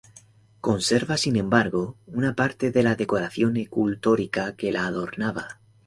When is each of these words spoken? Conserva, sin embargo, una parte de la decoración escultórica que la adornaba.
Conserva, 0.61 1.15
sin 1.15 1.35
embargo, 1.35 1.95
una 2.07 2.33
parte 2.35 2.71
de 2.71 2.81
la 2.81 2.95
decoración 2.95 3.55
escultórica 3.57 4.55
que 4.55 4.71
la 4.71 4.87
adornaba. 4.87 5.59